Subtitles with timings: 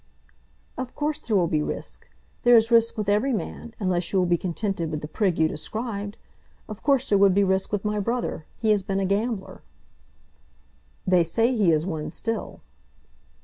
[0.79, 2.09] "Of course there will be risk.
[2.41, 5.47] There is risk with every man, unless you will be contented with the prig you
[5.47, 6.17] described.
[6.67, 8.47] Of course there would be risk with my brother.
[8.57, 9.61] He has been a gambler."
[11.05, 12.61] "They say he is one still."